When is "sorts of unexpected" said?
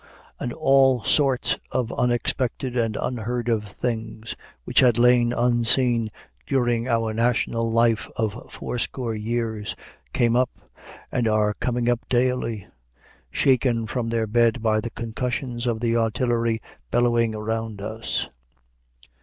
1.03-2.75